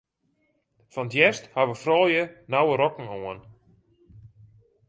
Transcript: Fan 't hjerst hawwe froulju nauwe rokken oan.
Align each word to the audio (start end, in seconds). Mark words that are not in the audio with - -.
Fan 0.93 1.07
't 1.11 1.15
hjerst 1.17 1.45
hawwe 1.55 1.75
froulju 1.83 2.23
nauwe 2.51 2.73
rokken 2.81 3.11
oan. 3.17 3.39